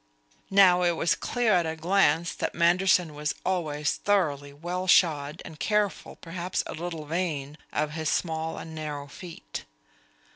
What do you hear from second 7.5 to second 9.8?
of his small and narrow feet.